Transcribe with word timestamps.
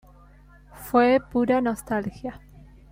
Fue 0.73 1.19
pura 1.31 1.61
nostalgia. 1.61 2.41